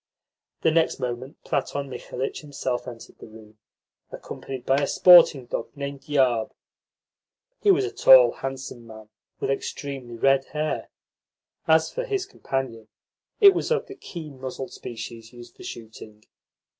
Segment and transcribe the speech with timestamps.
[0.63, 3.59] The next moment Platon Mikhalitch himself entered the room,
[4.11, 6.53] accompanied by a sporting dog named Yarb.
[7.61, 9.09] He was a tall, handsome man,
[9.39, 10.89] with extremely red hair.
[11.67, 12.87] As for his companion,
[13.39, 16.23] it was of the keen muzzled species used for shooting.